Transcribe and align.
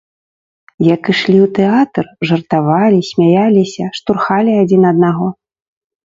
Як 0.95 1.01
ішлі 1.11 1.33
ў 1.39 1.47
тэатр, 1.57 2.05
жартавалі, 2.29 2.99
смяяліся, 3.09 3.85
штурхалі 3.99 4.51
адзін 4.63 4.81
аднаго. 4.93 5.27